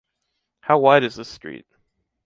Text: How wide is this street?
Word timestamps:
How 0.61 0.79
wide 0.79 1.03
is 1.03 1.17
this 1.17 1.29
street? 1.29 1.67